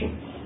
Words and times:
much. 0.00 0.45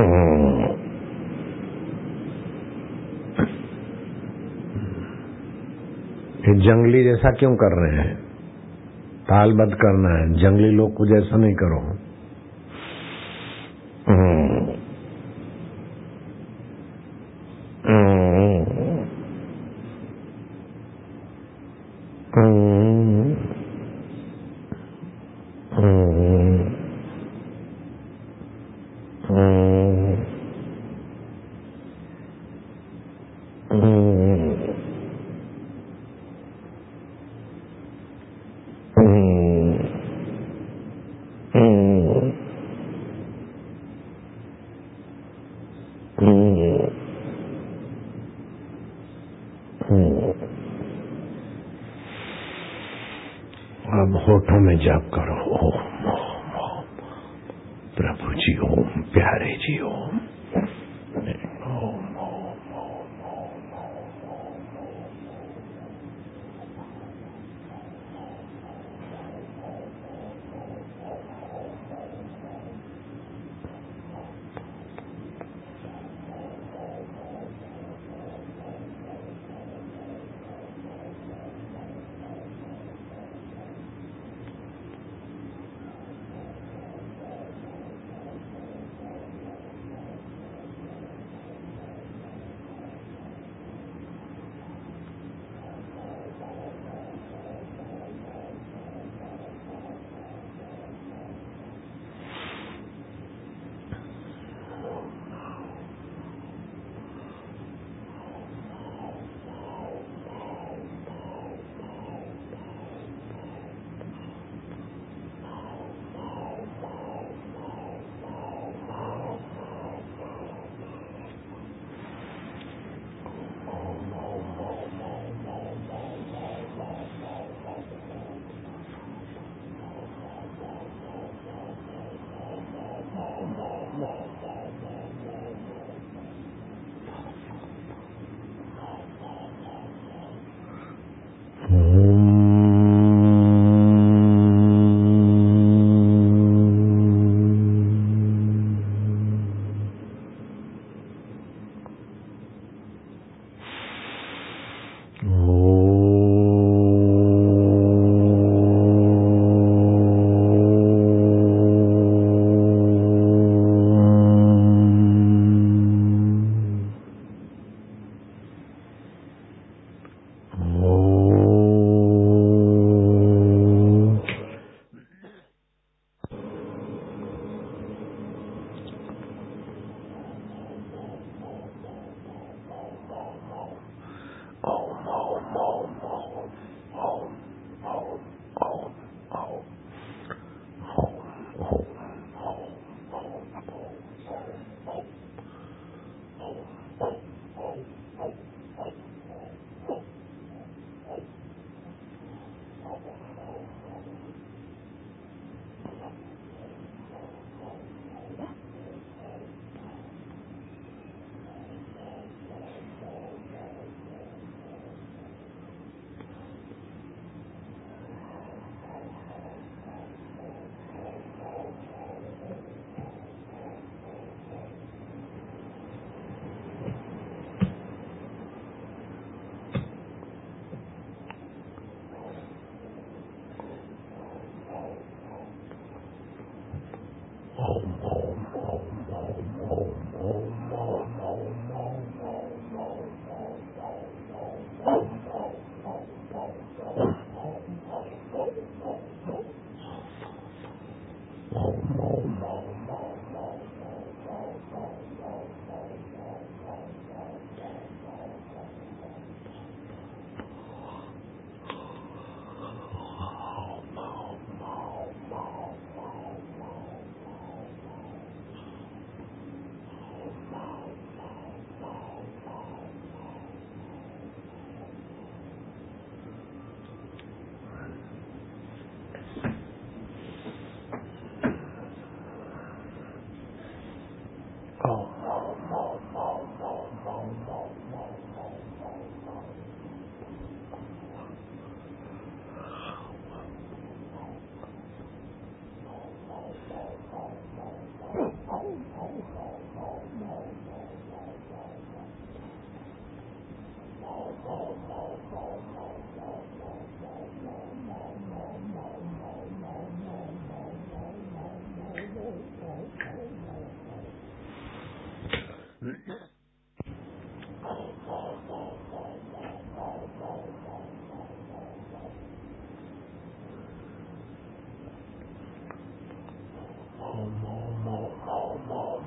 हम्म। 0.00 0.78
जंगली 6.66 7.02
जैसा 7.04 7.30
क्यों 7.38 7.54
कर 7.62 7.76
रहे 7.80 8.00
हैं 8.02 8.14
तालबद्ध 9.30 9.72
करना 9.86 10.16
है 10.18 10.28
जंगली 10.42 10.70
लोग 10.76 10.94
को 10.96 11.06
जैसा 11.06 11.36
नहीं 11.36 11.54
करो 11.62 11.80
जाप 54.88 55.08
करो 55.14 55.34
ओम 55.64 56.06
ओम 56.12 56.54
ओम 56.66 57.00
प्रभु 57.96 58.32
जी 58.44 58.56
ओम 58.68 59.02
प्यारे 59.16 59.52
जी 59.64 59.78
ओम 59.88 60.20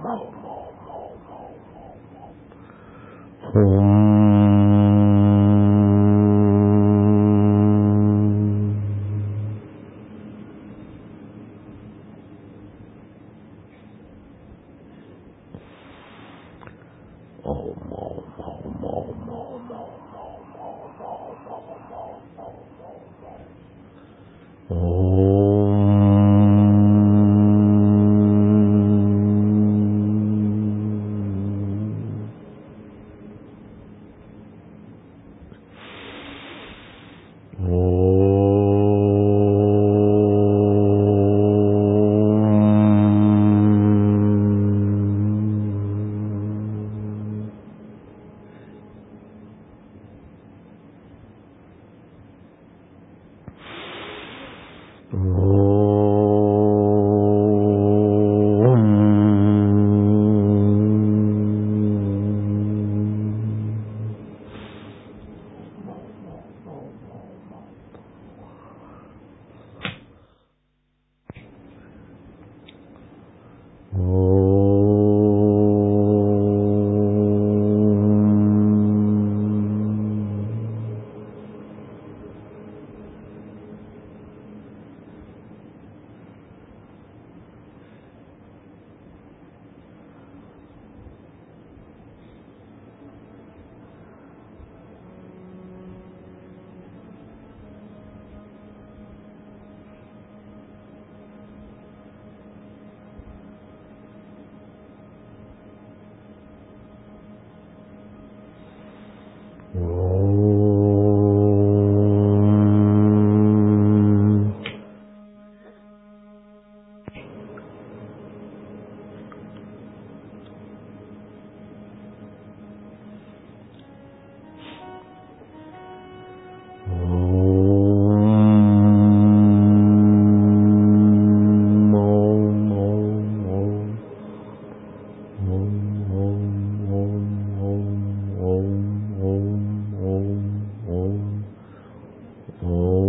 Wow 0.02 0.41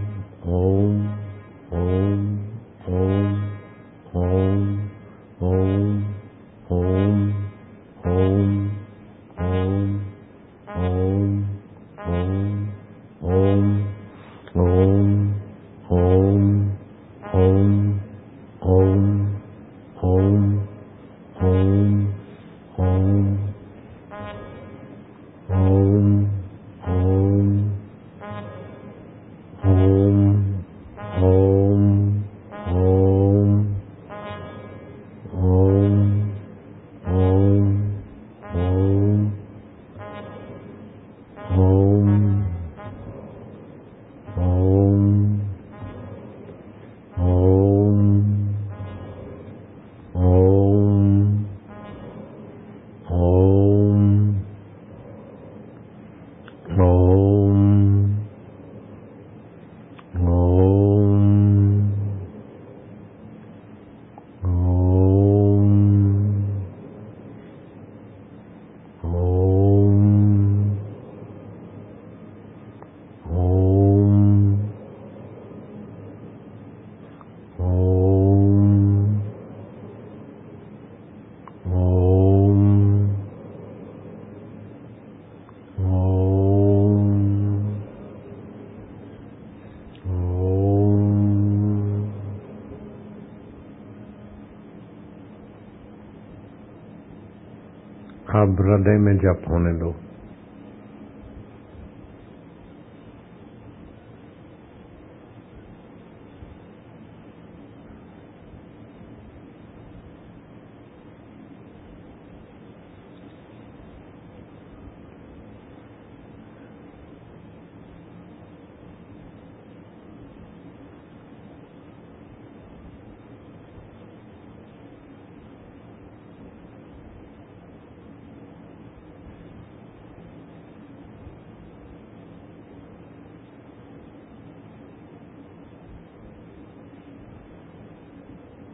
अब 98.42 98.60
हृदय 98.66 98.98
में 99.06 99.16
जप 99.26 99.50
होने 99.54 99.74
दो 99.80 99.96